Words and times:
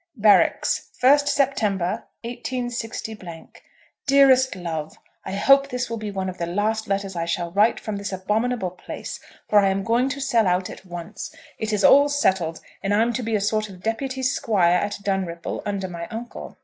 Barracks, 0.17 0.89
1st 0.99 1.27
September, 1.27 2.05
186. 2.23 3.03
DEAREST 4.07 4.55
LOVE, 4.55 4.97
I 5.23 5.33
hope 5.33 5.69
this 5.69 5.91
will 5.91 5.97
be 5.97 6.09
one 6.09 6.27
of 6.27 6.39
the 6.39 6.47
last 6.47 6.87
letters 6.87 7.15
I 7.15 7.25
shall 7.25 7.51
write 7.51 7.79
from 7.79 7.97
this 7.97 8.11
abominable 8.11 8.71
place, 8.71 9.19
for 9.47 9.59
I 9.59 9.67
am 9.69 9.83
going 9.83 10.09
to 10.09 10.19
sell 10.19 10.47
out 10.47 10.71
at 10.71 10.85
once. 10.87 11.35
It 11.59 11.71
is 11.71 11.83
all 11.83 12.09
settled, 12.09 12.61
and 12.81 12.95
I'm 12.95 13.13
to 13.13 13.21
be 13.21 13.35
a 13.35 13.39
sort 13.41 13.69
of 13.69 13.83
deputy 13.83 14.23
Squire 14.23 14.79
at 14.79 14.97
Dunripple, 15.03 15.61
under 15.67 15.87
my 15.87 16.07
uncle. 16.07 16.57